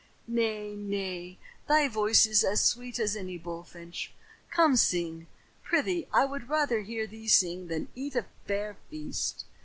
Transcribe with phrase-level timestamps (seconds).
[0.27, 4.11] "Nay, nay, thy voice is as sweet as any bullfinch.
[4.49, 5.27] Come sing,
[5.61, 6.07] prythee.
[6.11, 9.45] I would rather hear thee sing than eat a fair feast."